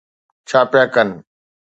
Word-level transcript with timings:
ڇا 0.47 0.59
پيا 0.71 0.83
ڪن؟ 0.93 1.07